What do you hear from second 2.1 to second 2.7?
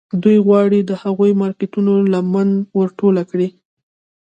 لمن